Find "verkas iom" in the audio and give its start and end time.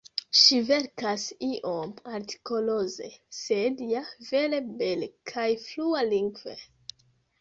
0.69-1.91